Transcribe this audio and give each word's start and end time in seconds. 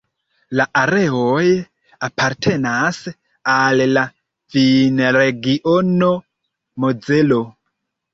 La 0.59 0.63
areoj 0.79 1.41
apartenas 2.07 3.01
al 3.55 3.81
la 3.91 4.03
vinregiono 4.55 6.09
Mozelo. 6.85 7.39